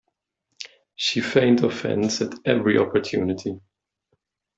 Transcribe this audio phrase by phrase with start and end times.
[0.95, 3.59] She feigned offense at every opportunity.